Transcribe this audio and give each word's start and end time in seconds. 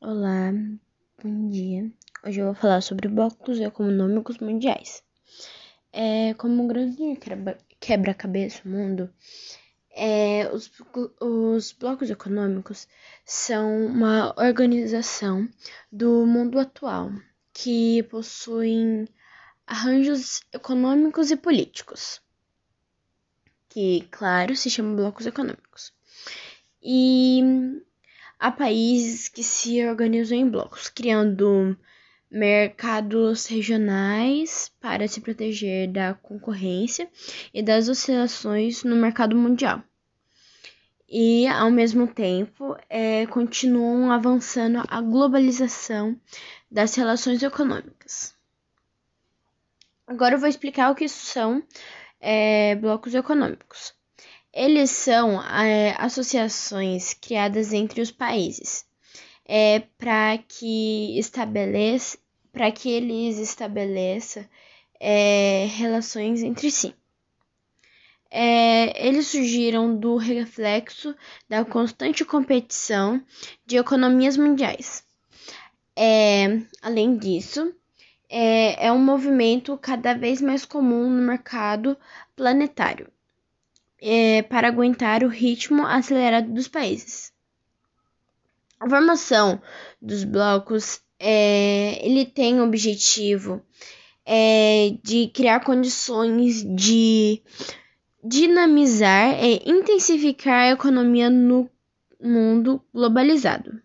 Olá, 0.00 0.52
bom 1.20 1.48
dia. 1.48 1.90
Hoje 2.24 2.40
eu 2.40 2.46
vou 2.46 2.54
falar 2.54 2.80
sobre 2.82 3.08
blocos 3.08 3.58
econômicos 3.58 4.38
mundiais. 4.38 5.02
É, 5.92 6.34
como 6.34 6.62
um 6.62 6.68
grande 6.68 7.18
quebra-cabeça 7.80 8.60
no 8.64 8.78
mundo, 8.78 9.12
é, 9.90 10.48
os, 10.52 10.70
os 11.20 11.72
blocos 11.72 12.08
econômicos 12.10 12.86
são 13.24 13.86
uma 13.86 14.32
organização 14.40 15.48
do 15.90 16.24
mundo 16.24 16.60
atual 16.60 17.10
que 17.52 18.04
possuem 18.04 19.08
arranjos 19.66 20.42
econômicos 20.52 21.32
e 21.32 21.36
políticos, 21.36 22.22
que, 23.68 24.06
claro, 24.12 24.54
se 24.54 24.70
chamam 24.70 24.94
blocos 24.94 25.26
econômicos. 25.26 25.92
E 26.80 27.42
Há 28.38 28.52
países 28.52 29.28
que 29.28 29.42
se 29.42 29.84
organizam 29.84 30.38
em 30.38 30.48
blocos, 30.48 30.88
criando 30.88 31.76
mercados 32.30 33.46
regionais 33.46 34.70
para 34.80 35.08
se 35.08 35.20
proteger 35.20 35.90
da 35.90 36.14
concorrência 36.14 37.10
e 37.52 37.62
das 37.62 37.88
oscilações 37.88 38.84
no 38.84 38.94
mercado 38.94 39.36
mundial. 39.36 39.82
E, 41.08 41.48
ao 41.48 41.70
mesmo 41.70 42.06
tempo, 42.06 42.76
é, 42.88 43.26
continuam 43.26 44.12
avançando 44.12 44.84
a 44.86 45.00
globalização 45.00 46.20
das 46.70 46.94
relações 46.94 47.42
econômicas. 47.42 48.36
Agora 50.06 50.34
eu 50.34 50.38
vou 50.38 50.48
explicar 50.48 50.90
o 50.90 50.94
que 50.94 51.08
são 51.08 51.62
é, 52.20 52.76
blocos 52.76 53.14
econômicos. 53.14 53.97
Eles 54.60 54.90
são 54.90 55.40
é, 55.40 55.94
associações 55.98 57.14
criadas 57.14 57.72
entre 57.72 58.00
os 58.00 58.10
países 58.10 58.84
é, 59.46 59.84
para 59.96 60.36
que 60.38 61.16
estabeleça 61.16 62.18
para 62.52 62.72
que 62.72 62.90
eles 62.90 63.38
estabeleçam 63.38 64.44
é, 64.98 65.66
relações 65.76 66.42
entre 66.42 66.72
si. 66.72 66.92
É, 68.28 69.06
eles 69.06 69.28
surgiram 69.28 69.96
do 69.96 70.16
reflexo 70.16 71.14
da 71.48 71.64
constante 71.64 72.24
competição 72.24 73.22
de 73.64 73.76
economias 73.76 74.36
mundiais. 74.36 75.04
É, 75.94 76.62
além 76.82 77.16
disso, 77.16 77.72
é, 78.28 78.88
é 78.88 78.92
um 78.92 78.98
movimento 78.98 79.78
cada 79.78 80.14
vez 80.14 80.42
mais 80.42 80.64
comum 80.64 81.08
no 81.08 81.22
mercado 81.22 81.96
planetário 82.34 83.08
é, 84.00 84.42
para 84.42 84.68
aguentar 84.68 85.22
o 85.24 85.28
ritmo 85.28 85.86
acelerado 85.86 86.52
dos 86.52 86.68
países. 86.68 87.32
A 88.80 88.88
formação 88.88 89.60
dos 90.00 90.24
blocos 90.24 91.00
é, 91.18 92.06
ele 92.06 92.24
tem 92.24 92.60
o 92.60 92.64
objetivo 92.64 93.60
é, 94.24 94.94
de 95.02 95.28
criar 95.28 95.60
condições 95.60 96.62
de 96.62 97.42
dinamizar 98.22 99.42
e 99.42 99.62
intensificar 99.66 100.68
a 100.68 100.72
economia 100.72 101.28
no 101.28 101.68
mundo 102.20 102.82
globalizado. 102.92 103.80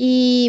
E 0.00 0.48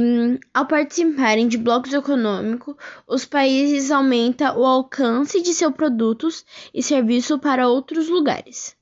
ao 0.54 0.68
participarem 0.68 1.48
de 1.48 1.58
blocos 1.58 1.92
econômicos, 1.92 2.76
os 3.08 3.26
países 3.26 3.90
aumentam 3.90 4.56
o 4.60 4.64
alcance 4.64 5.42
de 5.42 5.56
seus 5.56 5.74
produtos 5.74 6.46
e 6.72 6.84
serviços 6.84 7.40
para 7.40 7.68
outros 7.68 8.08
lugares. 8.08 8.78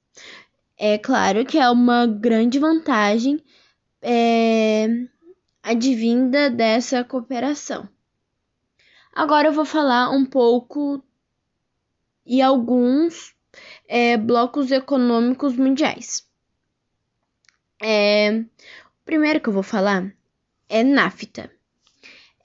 É 0.78 0.98
claro 0.98 1.46
que 1.46 1.58
é 1.58 1.70
uma 1.70 2.06
grande 2.06 2.60
vantagem 2.60 3.42
é, 4.02 4.88
advinda 5.64 6.50
dessa 6.50 7.02
cooperação. 7.02 7.88
Agora 9.16 9.48
eu 9.48 9.54
vou 9.54 9.64
falar 9.64 10.10
um 10.10 10.26
pouco 10.26 11.02
e 12.26 12.42
alguns 12.42 13.34
é, 13.88 14.18
blocos 14.18 14.70
econômicos 14.70 15.56
mundiais. 15.56 16.28
É, 17.82 18.40
o 18.42 19.06
primeiro 19.06 19.40
que 19.40 19.48
eu 19.48 19.54
vou 19.54 19.64
falar 19.64 20.14
é 20.70 20.84
NAFTA. 20.84 21.52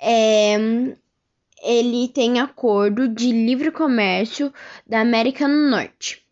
É, 0.00 0.56
ele 1.62 2.08
tem 2.08 2.40
acordo 2.40 3.08
de 3.08 3.30
livre 3.30 3.70
comércio 3.70 4.52
da 4.86 5.00
América 5.00 5.46
do 5.46 5.70
Norte 5.70 6.22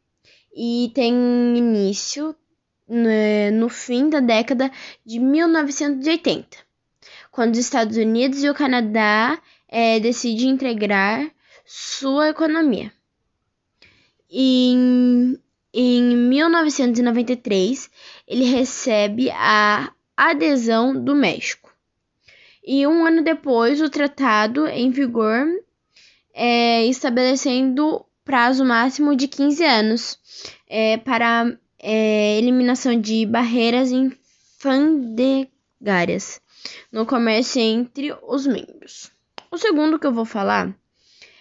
e 0.54 0.90
tem 0.92 1.12
início 1.56 2.34
no, 2.88 3.58
no 3.58 3.68
fim 3.68 4.10
da 4.10 4.18
década 4.18 4.70
de 5.06 5.20
1980, 5.20 6.58
quando 7.30 7.52
os 7.52 7.60
Estados 7.60 7.96
Unidos 7.96 8.42
e 8.42 8.50
o 8.50 8.54
Canadá 8.54 9.40
é, 9.68 10.00
decidem 10.00 10.50
integrar 10.50 11.30
sua 11.64 12.30
economia. 12.30 12.92
Em, 14.28 15.38
em 15.72 16.16
1993, 16.16 17.88
ele 18.26 18.44
recebe 18.44 19.30
a 19.30 19.92
adesão 20.16 20.92
do 21.04 21.14
México 21.14 21.70
e 22.62 22.86
um 22.86 23.02
ano 23.04 23.22
depois 23.22 23.80
o 23.80 23.88
tratado 23.88 24.66
em 24.66 24.90
vigor 24.90 25.46
é, 26.34 26.84
estabelecendo 26.86 28.04
prazo 28.24 28.64
máximo 28.64 29.16
de 29.16 29.26
15 29.26 29.64
anos 29.64 30.20
é, 30.68 30.98
para 30.98 31.58
é, 31.78 32.38
eliminação 32.38 33.00
de 33.00 33.24
barreiras 33.26 33.90
infandegárias 33.90 36.40
no 36.92 37.06
comércio 37.06 37.62
entre 37.62 38.14
os 38.22 38.46
membros. 38.46 39.10
O 39.50 39.56
segundo 39.58 39.98
que 39.98 40.06
eu 40.06 40.12
vou 40.12 40.26
falar 40.26 40.72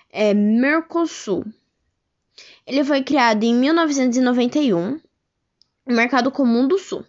é 0.10 0.34
Mercosul. 0.34 1.46
Ele 2.66 2.84
foi 2.84 3.04
criado 3.04 3.44
em 3.44 3.54
1991, 3.54 5.00
no 5.86 5.96
Mercado 5.96 6.32
Comum 6.32 6.68
do 6.68 6.80
Sul 6.80 7.06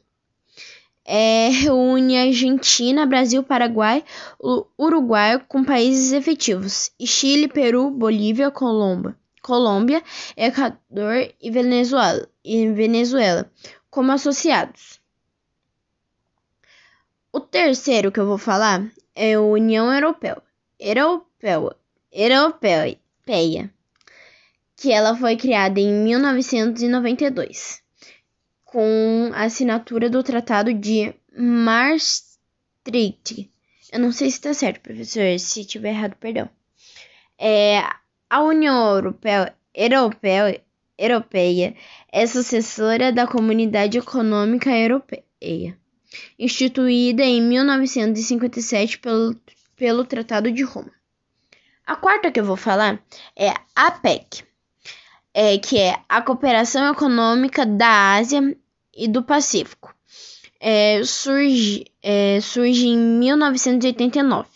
é, 1.13 1.49
reúne 1.67 2.17
Argentina, 2.17 3.05
Brasil, 3.05 3.43
Paraguai, 3.43 4.05
Uruguai 4.79 5.45
com 5.49 5.65
países 5.65 6.13
efetivos, 6.13 6.93
e 7.01 7.07
Chile, 7.07 7.49
Peru, 7.49 7.91
Bolívia, 7.91 8.49
Colômbia, 8.49 9.17
Colômbia 9.43 10.05
Equador 10.37 11.35
e 11.43 11.51
Venezuela, 11.51 12.29
e 12.45 12.71
Venezuela 12.71 13.51
como 13.91 14.13
associados. 14.13 15.01
O 17.33 17.41
terceiro 17.41 18.13
que 18.13 18.21
eu 18.21 18.27
vou 18.27 18.39
falar 18.39 18.89
é 19.13 19.33
a 19.35 19.41
União 19.41 19.93
Europeia, 19.93 20.41
Europeia, 20.79 21.75
Europeia, 22.13 23.75
que 24.77 24.93
ela 24.93 25.17
foi 25.17 25.37
criada 25.37 25.81
em 25.81 25.93
1992 25.93 27.83
com 28.71 29.31
a 29.35 29.43
assinatura 29.45 30.09
do 30.09 30.23
Tratado 30.23 30.73
de 30.73 31.13
Maastricht. 31.37 32.31
Eu 33.93 33.99
não 33.99 34.13
sei 34.13 34.31
se 34.31 34.37
está 34.37 34.55
certo, 34.55 34.81
professor. 34.81 35.39
Se 35.41 35.65
tiver 35.65 35.91
errado, 35.91 36.15
perdão. 36.17 36.49
É, 37.37 37.81
a 38.29 38.43
União 38.43 38.95
Europeia, 38.95 39.57
Europeia, 39.75 40.63
Europeia 40.97 41.75
é 42.13 42.27
sucessora 42.27 43.13
da 43.13 43.27
Comunidade 43.27 43.99
Econômica 43.99 44.71
Europeia, 44.71 45.77
instituída 46.39 47.25
em 47.25 47.43
1957 47.43 48.99
pelo, 48.99 49.35
pelo 49.75 50.05
Tratado 50.05 50.53
de 50.53 50.63
Roma. 50.63 50.93
A 51.85 51.97
quarta 51.97 52.31
que 52.31 52.39
eu 52.39 52.45
vou 52.45 52.57
falar 52.57 53.03
é 53.35 53.49
a 53.49 53.87
APEC, 53.89 54.45
é, 55.33 55.59
que 55.59 55.79
é 55.79 55.99
a 56.09 56.21
Cooperação 56.21 56.93
Econômica 56.93 57.65
da 57.65 58.15
Ásia 58.17 58.57
e 58.95 59.09
do 59.09 59.23
Pacífico. 59.23 59.95
É, 60.61 61.03
surge, 61.05 61.87
é, 62.03 62.41
surge 62.41 62.89
em 62.89 62.99
1989, 62.99 64.49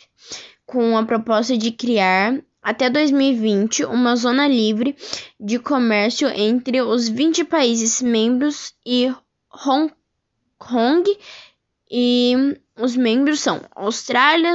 com 0.66 0.98
a 0.98 1.04
proposta 1.04 1.56
de 1.56 1.70
criar 1.72 2.38
até 2.62 2.90
2020 2.90 3.84
uma 3.84 4.16
zona 4.16 4.48
livre 4.48 4.96
de 5.38 5.58
comércio 5.58 6.28
entre 6.28 6.80
os 6.82 7.08
20 7.08 7.44
países 7.44 8.02
membros 8.02 8.74
e 8.84 9.12
Hong 9.66 9.92
Kong 10.58 11.18
e 11.90 12.58
os 12.76 12.96
membros 12.96 13.40
são 13.40 13.60
Austrália, 13.74 14.54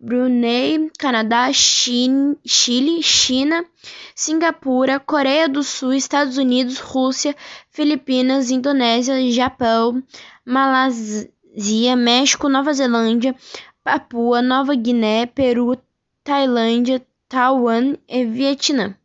Brunei, 0.00 0.90
Canadá, 0.98 1.52
Chile, 1.52 3.02
China, 3.02 3.64
Singapura, 4.14 4.98
Coreia 4.98 5.48
do 5.48 5.62
Sul, 5.62 5.92
Estados 5.92 6.38
Unidos, 6.38 6.78
Rússia, 6.78 7.36
Filipinas, 7.70 8.50
Indonésia, 8.50 9.30
Japão, 9.30 10.02
Malásia, 10.44 11.94
México, 11.96 12.48
Nova 12.48 12.72
Zelândia, 12.72 13.36
Papua, 13.84 14.40
Nova 14.40 14.74
Guiné, 14.74 15.26
Peru, 15.26 15.78
Tailândia, 16.24 17.06
Taiwan 17.28 17.96
e 18.08 18.24
Vietnã. 18.24 18.96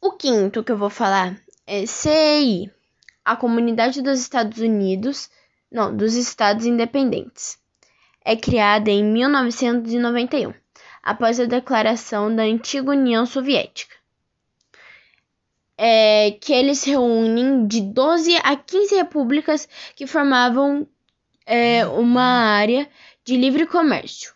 O 0.00 0.12
quinto 0.12 0.64
que 0.64 0.72
eu 0.72 0.76
vou 0.76 0.90
falar 0.90 1.40
é 1.66 1.86
CEI, 1.86 2.70
a 3.24 3.36
Comunidade 3.36 4.02
dos 4.02 4.20
Estados 4.20 4.58
Unidos 4.58 5.30
não, 5.70 5.94
dos 5.94 6.14
Estados 6.14 6.66
Independentes. 6.66 7.58
É 8.24 8.36
criada 8.36 8.90
em 8.90 9.04
1991, 9.04 10.52
após 11.02 11.38
a 11.40 11.44
declaração 11.46 12.34
da 12.34 12.42
antiga 12.42 12.90
União 12.90 13.24
Soviética. 13.24 13.96
É, 15.76 16.32
que 16.40 16.52
eles 16.52 16.82
reúnem 16.82 17.66
de 17.66 17.80
12 17.80 18.36
a 18.42 18.56
15 18.56 18.96
repúblicas 18.96 19.68
que 19.94 20.06
formavam 20.08 20.88
é, 21.46 21.86
uma 21.86 22.22
área 22.22 22.88
de 23.24 23.36
livre 23.36 23.66
comércio. 23.66 24.34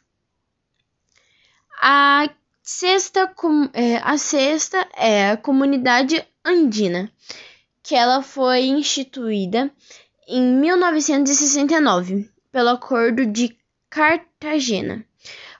A 1.81 2.31
sexta, 2.63 3.35
é, 3.73 3.97
a 3.97 4.17
sexta 4.17 4.89
é 4.97 5.31
a 5.31 5.37
Comunidade 5.37 6.25
Andina, 6.45 7.13
que 7.83 7.95
ela 7.95 8.23
foi 8.23 8.61
instituída 8.67 9.71
em 10.27 10.43
1969 10.43 12.31
pelo 12.51 12.71
Acordo 12.71 13.27
de 13.27 13.57
Cartagena, 13.91 15.05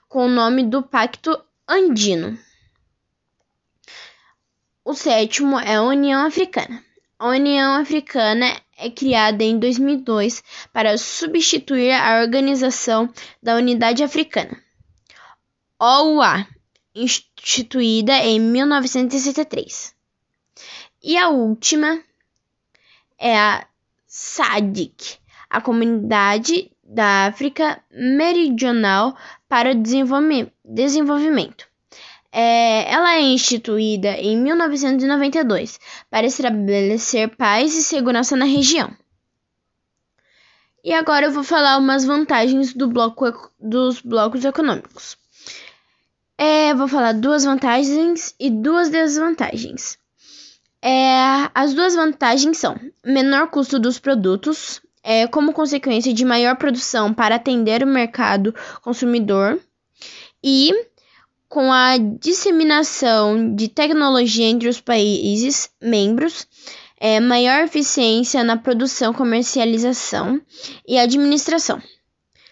com 0.07 0.25
o 0.25 0.29
nome 0.29 0.63
do 0.63 0.83
Pacto 0.83 1.37
Andino. 1.67 2.37
O 4.85 4.93
sétimo 4.93 5.59
é 5.59 5.75
a 5.75 5.83
União 5.83 6.25
Africana. 6.25 6.83
A 7.17 7.29
União 7.29 7.75
Africana 7.75 8.45
é 8.77 8.89
criada 8.89 9.43
em 9.43 9.57
2002 9.57 10.43
para 10.73 10.97
substituir 10.97 11.91
a 11.91 12.21
Organização 12.21 13.09
da 13.41 13.55
Unidade 13.55 14.03
Africana, 14.03 14.61
OUA, 15.79 16.45
instituída 16.93 18.13
em 18.17 18.39
1963. 18.39 19.95
E 21.01 21.17
a 21.17 21.29
última 21.29 22.01
é 23.17 23.37
a 23.37 23.67
SADC, 24.15 25.17
a 25.49 25.59
Comunidade 25.59 26.71
da 26.83 27.25
África 27.25 27.81
Meridional 27.91 29.17
para 29.49 29.71
o 29.71 29.83
Desenvolvimento. 30.63 31.67
É, 32.31 32.93
ela 32.93 33.15
é 33.15 33.21
instituída 33.21 34.09
em 34.09 34.37
1992 34.37 35.79
para 36.11 36.27
estabelecer 36.27 37.35
paz 37.35 37.75
e 37.75 37.81
segurança 37.81 38.35
na 38.35 38.45
região. 38.45 38.95
E 40.83 40.93
agora 40.93 41.25
eu 41.25 41.31
vou 41.31 41.43
falar 41.43 41.79
umas 41.79 42.05
vantagens 42.05 42.71
do 42.71 42.87
bloco, 42.87 43.49
dos 43.59 43.99
blocos 43.99 44.45
econômicos. 44.45 45.17
É, 46.37 46.71
vou 46.75 46.87
falar 46.87 47.13
duas 47.13 47.45
vantagens 47.45 48.35
e 48.39 48.51
duas 48.51 48.91
desvantagens. 48.91 49.97
É, 50.85 51.49
as 51.55 51.73
duas 51.73 51.95
vantagens 51.95 52.57
são 52.57 52.77
menor 53.05 53.47
custo 53.47 53.79
dos 53.79 53.99
produtos, 53.99 54.81
é, 55.01 55.25
como 55.27 55.53
consequência 55.53 56.13
de 56.13 56.25
maior 56.25 56.57
produção 56.57 57.13
para 57.13 57.35
atender 57.35 57.81
o 57.81 57.87
mercado 57.87 58.53
consumidor, 58.81 59.57
e 60.43 60.73
com 61.47 61.71
a 61.71 61.95
disseminação 62.19 63.55
de 63.55 63.69
tecnologia 63.69 64.45
entre 64.45 64.67
os 64.67 64.81
países 64.81 65.69
membros, 65.81 66.45
é, 66.99 67.17
maior 67.21 67.63
eficiência 67.63 68.43
na 68.43 68.57
produção, 68.57 69.13
comercialização 69.13 70.41
e 70.85 70.99
administração. 70.99 71.81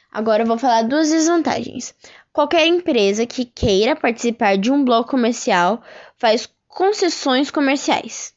Agora 0.10 0.44
eu 0.44 0.48
vou 0.48 0.58
falar 0.58 0.84
duas 0.84 1.10
desvantagens. 1.10 1.94
Qualquer 2.32 2.66
empresa 2.66 3.26
que 3.26 3.44
queira 3.44 3.94
participar 3.94 4.58
de 4.58 4.72
um 4.72 4.86
bloco 4.86 5.12
comercial 5.12 5.82
faz 6.18 6.50
concessões 6.72 7.52
comerciais 7.52 8.34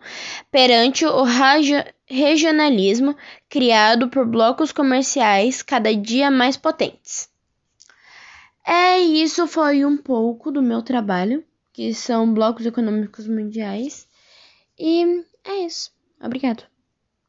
perante 0.52 1.06
o 1.06 1.24
regionalismo 2.08 3.18
criado 3.50 4.08
por 4.08 4.26
blocos 4.26 4.72
comerciais 4.72 5.62
cada 5.64 5.94
dia 5.94 6.32
mais 6.32 6.56
potentes. 6.56 7.28
É 8.66 9.00
isso 9.00 9.46
foi 9.48 9.84
um 9.84 9.98
pouco 9.98 10.50
do 10.52 10.62
meu 10.62 10.82
trabalho, 10.84 11.44
que 11.74 11.92
são 11.94 12.32
blocos 12.32 12.68
econômicos 12.68 13.28
mundiais. 13.28 14.08
E 14.78 15.26
é 15.44 15.66
isso. 15.66 15.92
Obrigado. 16.22 16.69